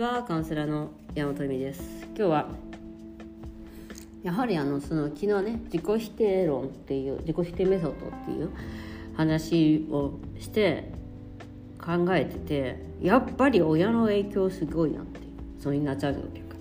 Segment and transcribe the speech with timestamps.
[0.00, 1.82] はカウンセラーの山本由美です。
[2.16, 2.48] 今日は
[4.22, 8.48] やはりあのその昨日ね自己否定論っていう自己否定メソッドっていう
[9.14, 10.90] 話をして
[11.78, 15.20] 考えててやっぱり親の影響すごいなって
[15.58, 16.56] そういうナチャルっていうか。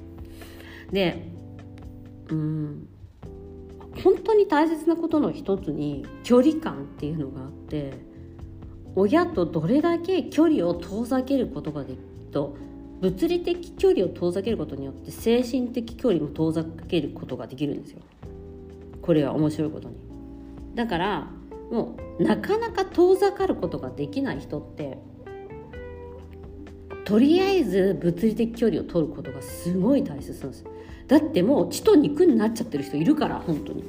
[0.91, 1.31] で
[2.31, 2.87] うん
[4.03, 7.93] 本当に大切なことの一つに距離感っていうのがあって
[8.97, 12.03] 親とどれだけ距離を遠ざけることができる
[12.33, 12.57] と
[13.01, 17.99] 物理的距離を遠ざけることによって精神的距離も遠ざけることができるんですよ。
[19.01, 19.95] これは面白いことに。
[20.75, 21.27] だから
[21.71, 24.97] もうなかなか遠ざかることができない人って
[27.05, 30.65] とりあえず物理的距離を取ることがすごい大切なんです
[31.07, 33.83] だってもう血と肉になっちゃってる人いるから本当に。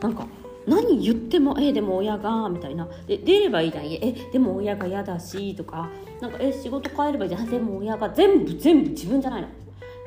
[0.00, 0.26] なんか
[0.66, 7.46] 何言っても「えでも親が」みたいな「で出ればいいじゃんえでも親が嫌だし」とか「なんかえ仕事帰ればいいじゃん。
[7.46, 9.48] でも親が全部全部自分じゃないの」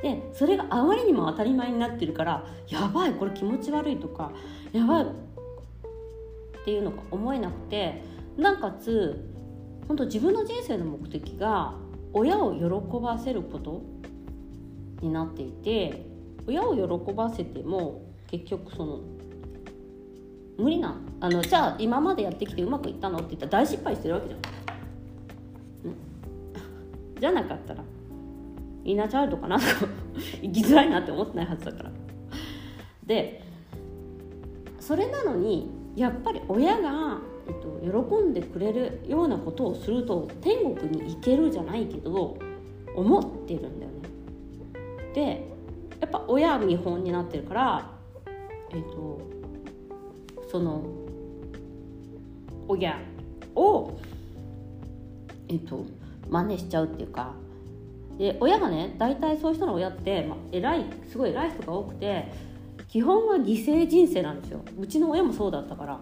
[0.03, 4.31] でそれがあまりにも当たり前になってるからやばいこれ気持ち悪いとか
[4.71, 5.07] やばいっ
[6.63, 8.19] ていうのが思えなくて。
[8.39, 9.19] なおかつ
[9.87, 11.73] 本当自分の人生の目的が
[12.13, 13.81] 親を喜ばせること
[15.01, 16.05] になっていて
[16.47, 19.01] 親を喜ばせても結局その
[20.59, 23.19] 無理なあのじゃあ今までやってきてうまくいったの？
[23.19, 24.39] って言ったら大失敗してるわけじゃん。
[27.19, 27.83] じゃなかったら
[28.83, 29.57] インナーチャイルドかな？
[29.59, 29.71] とか
[30.41, 31.91] 生きづらいなって思ってないはずだから。
[33.05, 33.43] で
[34.79, 42.37] それなのにやっぱり親が、えっと、喜んでくれるようなことをすると天国に行けるじゃないけど
[42.95, 43.99] 思ってるんだよね。
[45.13, 45.47] で
[45.99, 47.91] やっぱ親は見本になってるから
[48.71, 49.38] えっと
[50.49, 50.83] その
[52.67, 52.99] 親
[53.55, 53.99] を
[55.47, 55.85] えっと
[56.29, 57.33] 真似しちゃうっていうか
[58.17, 62.31] で親がね大体そういう人の親って、まあ、偉いすごい偉い人が多くて
[62.87, 64.61] 基本は犠牲人生なんですよ。
[64.79, 65.99] うちの親もそうだったから。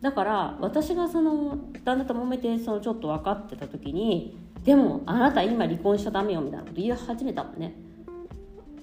[0.00, 7.74] だから私がその旦那と揉めてそのちょっと分かってた時にでもあなた今離婚しちゃダメよみたいなこと言い始めたもんね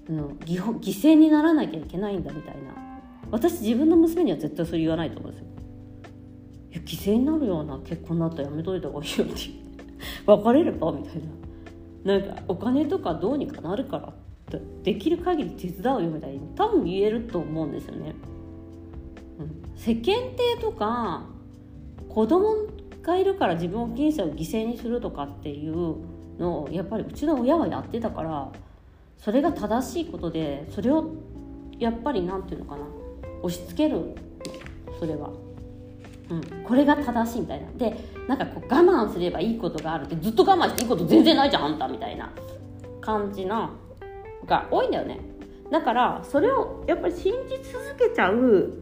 [0.10, 2.89] の犠牲にならなきゃいけないんだみたいな。
[3.32, 5.48] 私自分の娘には絶対それ言わないと思うんですよ。
[6.72, 9.34] いや犠牲になるような結婚になったらやめといた方がいいよって。
[10.26, 11.40] 別れればみたいな。
[12.04, 14.12] なんかお金とかどうにかなるからっ
[14.60, 18.16] てできる限り手伝うよみたいに多分言えると思うんですよね、
[19.76, 21.26] 世間体とか
[22.08, 22.56] 子供
[23.02, 25.98] がいるから自分の人生を犠牲にするとかっていう
[26.40, 28.52] のをやっぱりうちの親はやってたから
[29.18, 31.14] それが正しいことでそれを
[31.78, 32.99] やっぱり何て言うのかな。
[33.44, 34.16] 押し付ける。
[35.00, 35.30] それは、
[36.30, 37.68] うん、これが正しいみたいな。
[37.78, 37.96] で
[38.28, 42.32] なんかこう我慢すればいいことがあるってずっと我慢していいこと全然ないじゃんあんたみたいな。
[43.02, 43.72] 感じの
[44.46, 45.20] が多いんだよね。
[45.72, 48.74] だからそれをやっぱり信じ続けちゃう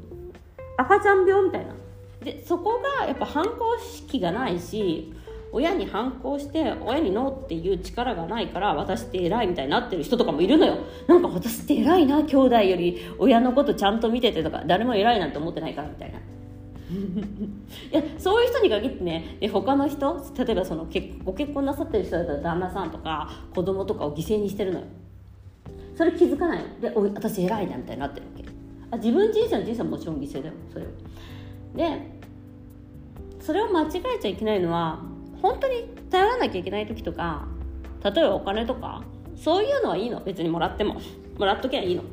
[0.78, 1.74] 赤ちゃん病みたいな。
[2.24, 5.14] でそこがやっぱ反抗式がないし
[5.52, 10.78] 親に反抗して親にノーっていう力がないから私って偉いみたいになってる人とかもいるのよ。
[11.08, 16.20] なんか私って偉いな兄弟より親のことちゃんと見ててとか誰も偉いなんて思ってないからみたいな。
[16.90, 16.92] い
[17.92, 20.88] やそういう人に限ってね他の人例えばその
[21.26, 24.86] ご結婚なさってる人だったら旦那さんとか子供とかを犠牲にしてるのよ。
[25.96, 26.60] それ気づかない。
[26.80, 28.46] でお私偉いなみたいになってるわけ。
[28.92, 30.88] あ自分人生の人生はもちろん犠牲だよそれを
[31.76, 32.18] で
[33.40, 35.02] それを間違えちゃいけないのは
[35.42, 37.48] 本当に頼らなきゃいけない時とか
[38.04, 39.04] 例えばお金とか
[39.38, 40.20] そういうのはいいの。
[40.22, 41.00] 別にもらっても。
[41.38, 42.04] もらっときゃいいの。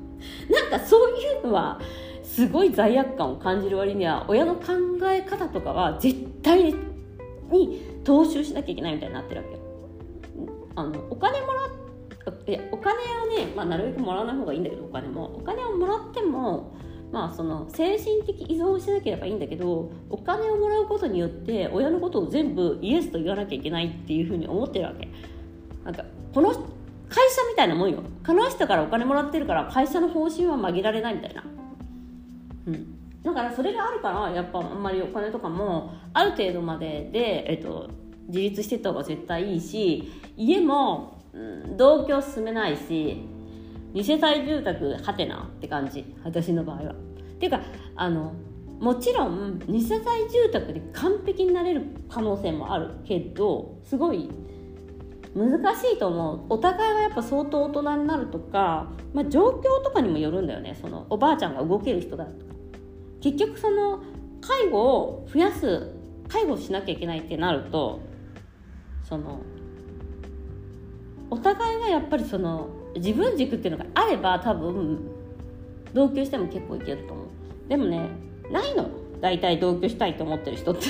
[0.50, 1.80] なんかそういうのは
[2.22, 4.62] すごい罪悪感を感じる割には親の考
[5.04, 6.74] え方とかは絶対
[7.50, 9.60] に踏襲しなきゃいけないみたいになってるわけよ。
[10.74, 11.66] あのお金もら
[12.46, 15.36] いやお金をね、まあ、なるべくもらわない方がいいんだけどお金も。
[15.36, 16.74] お金をもらっても
[17.16, 25.08] まあ、その精神的依存をしなければいいんだけどお金をもらうことによって親のことを全部イエスと言わなきゃいけないっていうふうに思ってるわけ。
[25.82, 26.04] なんか
[26.34, 28.02] この会社みたいなもんよ。
[28.26, 31.42] この人からお金もらってるから会社の方針は曲げられないみたいな。
[32.66, 33.22] うん。
[33.22, 37.88] だからそれがあるからやっぱあんまりお金とかもある程度までで、えっと、
[38.28, 43.22] 自立してった方が絶対いいし家も、うん、同居進めないし
[43.96, 46.04] 二世帯住宅はてなって感じ。
[46.22, 47.05] 私の場合は。
[47.36, 47.60] っていうか
[47.94, 48.32] あの
[48.80, 54.28] もちろん二世帯住宅で完璧になれる可能性もあるけどすごい
[55.34, 56.40] 難しいと思う。
[56.48, 60.78] お互いはやっぱ相当大人になるとか、まあ、状況とかにもよるんだよね。
[60.80, 62.54] そのおばあちゃんが動ける人だとか。
[63.20, 64.02] 結局その
[64.40, 65.90] 介護を増やす
[66.28, 68.00] 介護しなきゃいけないってなると
[69.02, 69.40] その
[71.30, 75.00] お互いがやっぱりその自分軸っていうのがあれば多分
[75.92, 77.26] 同居しても結構いけると思う。
[77.68, 78.08] でもね
[78.50, 78.88] ないの。
[79.20, 80.82] 大体同居したいと思ってる人って。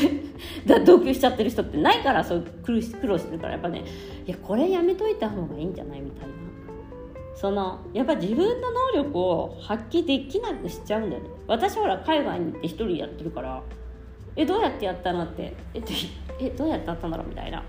[0.85, 3.53] 同居しちゃってる人ってないからそう苦労してるから。
[3.53, 3.85] やっぱね
[4.27, 6.35] いやこれやめといた方がいいんじゃないみたいな。
[7.35, 11.29] そのやっぱ自分の能力を発揮できなくしちゃうんだよね。
[11.47, 13.63] 私ほら海外に行って一人やってるから
[14.35, 15.55] えどうやってやったのって。
[15.75, 15.83] え
[16.41, 17.63] えどうやってやったんだろうみたいな。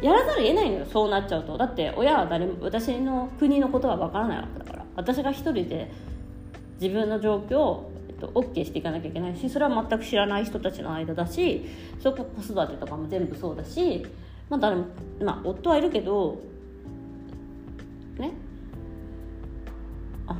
[0.00, 1.56] やらざるを得ないのよそうなっちゃうと。
[1.56, 4.84] だって親は誰も私の国のことはわからないわけだから。
[4.96, 5.90] 私が一人で
[6.80, 11.66] 自分の状況を、えっと、OK していかなきゃいけないしそれは全く知らない人たちの間だし
[12.02, 14.04] そこ子育てとかも全部そうだし、
[14.48, 14.86] まあ、誰も
[15.20, 16.40] まあ夫はいるけど
[18.18, 18.32] ね
[20.26, 20.36] あ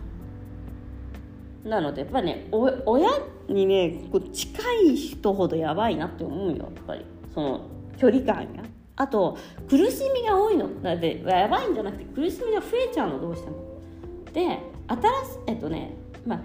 [1.64, 3.10] なのでやっぱりね親
[3.48, 7.04] にねこう近い人ほどやばいなって思うよやっぱり
[7.34, 8.62] その距離感が。
[8.96, 9.36] あと
[9.68, 13.56] 苦しみが多いのだってやばいんじゃなくて苦しみが増えちゃうのどうしても。
[14.32, 15.94] で新しえっとね
[16.26, 16.40] まあ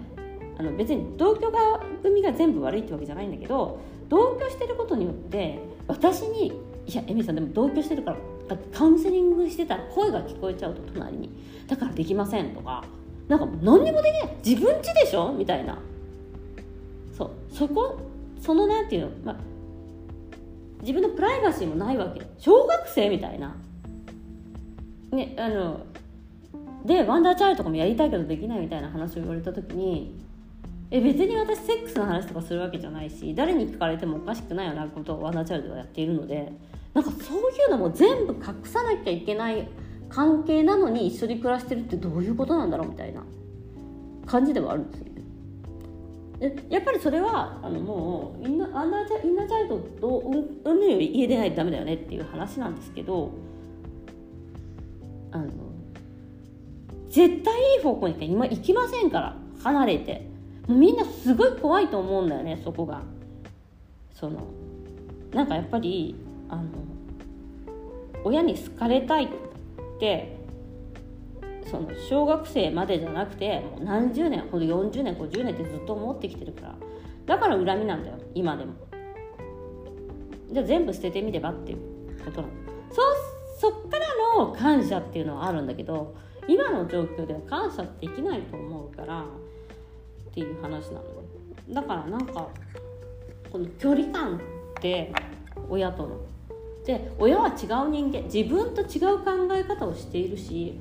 [0.58, 3.78] あの別に同居が組が全部悪いってわけじゃないんだけど
[4.08, 6.52] 同居してることによって私に
[6.86, 8.10] 「いやエミさんでも同居してるか
[8.48, 11.30] らカウンセリングしてたら声が聞こえちゃうと隣に。
[11.68, 12.84] だからできません」とか
[13.28, 14.36] 「なんか何にもできない。
[14.44, 15.78] 自分家でしょ?」みたいな。
[17.16, 17.30] そう。
[17.48, 17.96] そこ
[18.40, 19.36] そのなんていうの、まあ、
[20.80, 22.22] 自分のプライバシーもないわけ。
[22.38, 23.54] 小学生みたいな。
[25.12, 25.80] ねあの
[26.84, 30.18] でワンダーチャイルドとかもやりたいけどできないみたいな話を言われた時に
[30.90, 36.52] え別に私セックスの話とかするわけじゃないし誰に聞かれてもおかしくないようなことをワンダーチャイルドはやっているので
[36.94, 39.68] なんかそういうのも全部隠さなきゃいけない
[40.08, 43.22] 関係なのに一緒に暮らしてるってどういうことなんだろうみたいな
[44.26, 45.20] 感じではあるんですよね。
[46.70, 50.18] やっぱりそれはあのもうインナアンダーチャイナーチャイルドと
[50.64, 53.30] うんぬんより家出ないとダメだよねっていう話なんですけど
[55.32, 55.48] あの
[57.10, 59.36] 絶対いい方向に今行きませんから。
[59.62, 60.26] 離れて。
[60.66, 63.02] もうみんなすごい怖いと思うんだよねそこが。
[64.14, 64.46] その
[65.32, 66.14] なんかやっぱり
[66.48, 66.62] あの
[68.24, 69.28] 親に好かれたいっ
[69.98, 70.36] て
[71.70, 76.74] その小学生までじゃなくてもう何十年ほど40年50年ってずっと思ってきてるから。
[77.26, 78.74] だから恨みなんだよ今でも。
[80.52, 81.78] じゃあ全部捨ててみればっていう
[82.24, 82.52] ことなの。
[82.90, 84.06] そそっから
[84.38, 86.14] の感謝っていうのはあるんだけど
[86.50, 89.24] 今の状況では感謝できないと思うからっ
[90.34, 91.04] ていう話なの
[91.70, 92.48] だからなんか
[93.52, 94.40] この距離感っ
[94.80, 95.12] て
[95.68, 96.20] 親との。
[96.84, 100.80] で親は違う人間自分と違う考え方をしているし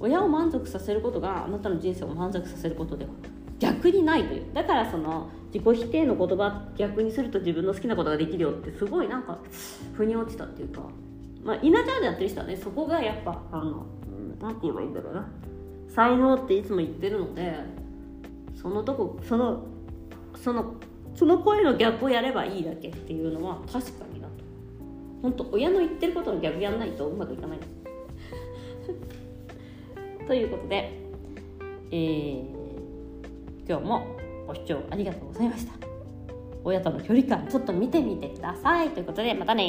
[0.00, 3.10] 親を満足させることがあなたの人生を満足させることでは
[3.58, 4.54] 逆にないという。
[4.54, 9.38] だからその自己否定の言葉逆にすると自分の好きなことができるよってすごいなんか
[9.92, 10.80] 腑に落ちたっていうか。
[11.44, 13.84] まあ稲ちゃんでやってる人はねそこがやっぱあの
[14.44, 15.26] 何て言えばいいんだろうな。
[15.88, 17.54] 才能っていつも言ってるので
[18.60, 19.64] そのとこその
[20.36, 20.74] その
[21.14, 24.34] その声の逆をやればいいだけっていうのは確かになと。
[25.22, 27.58] 本当親の言ってることの逆やんないとうまくいかない
[30.26, 30.90] ということで、
[31.90, 32.42] えー、
[33.66, 34.06] 今日も
[34.46, 35.72] ご視聴ありがとうございました。
[36.64, 38.90] 親との距離感ちょっと見てみてください。
[38.90, 39.64] ということでまたね